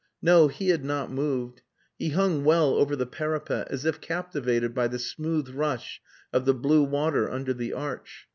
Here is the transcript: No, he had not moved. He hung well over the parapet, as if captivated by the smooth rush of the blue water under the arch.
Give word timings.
No, 0.19 0.47
he 0.47 0.69
had 0.69 0.83
not 0.83 1.11
moved. 1.11 1.61
He 1.99 2.09
hung 2.09 2.43
well 2.43 2.73
over 2.73 2.95
the 2.95 3.05
parapet, 3.05 3.67
as 3.69 3.85
if 3.85 4.01
captivated 4.01 4.73
by 4.73 4.87
the 4.87 4.97
smooth 4.97 5.49
rush 5.49 6.01
of 6.33 6.45
the 6.45 6.55
blue 6.55 6.81
water 6.81 7.29
under 7.29 7.53
the 7.53 7.73
arch. 7.73 8.27